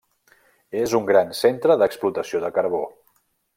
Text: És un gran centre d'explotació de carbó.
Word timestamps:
És 0.83 0.95
un 0.99 1.05
gran 1.09 1.29
centre 1.41 1.77
d'explotació 1.83 2.43
de 2.47 2.51
carbó. 2.59 2.83